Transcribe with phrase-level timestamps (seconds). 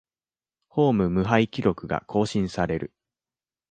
[0.67, 2.91] ホーム無敗記録が更新される